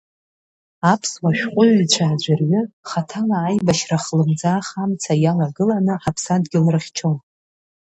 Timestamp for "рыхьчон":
6.73-7.17